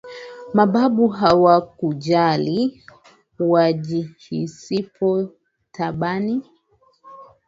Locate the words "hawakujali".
1.07-2.83